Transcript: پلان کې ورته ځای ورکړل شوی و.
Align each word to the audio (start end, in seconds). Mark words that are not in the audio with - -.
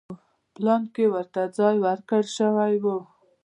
پلان 0.55 0.81
کې 0.93 1.03
ورته 1.13 1.41
ځای 1.57 1.75
ورکړل 1.85 2.25
شوی 2.37 2.73
و. 2.83 2.85